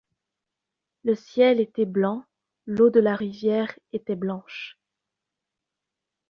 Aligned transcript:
Le 1.03 1.13
ciel 1.13 1.59
était 1.59 1.85
blanc, 1.85 2.25
l’eau 2.65 2.89
de 2.89 2.99
la 2.99 3.15
rivière 3.15 3.77
était 3.93 4.15
blanche. 4.15 4.79